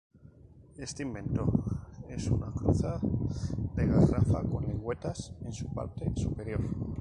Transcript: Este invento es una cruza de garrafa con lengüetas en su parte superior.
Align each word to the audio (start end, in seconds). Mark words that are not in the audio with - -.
Este 0.79 1.03
invento 1.03 1.43
es 2.09 2.25
una 2.31 2.47
cruza 2.51 2.99
de 3.75 3.85
garrafa 3.85 4.41
con 4.49 4.65
lengüetas 4.67 5.31
en 5.45 5.53
su 5.53 5.71
parte 5.71 6.11
superior. 6.15 6.59